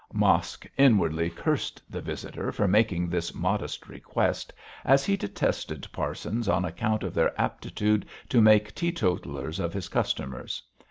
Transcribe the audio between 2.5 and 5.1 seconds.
for making this modest request, as